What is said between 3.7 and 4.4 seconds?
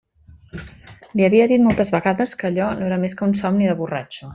de borratxo.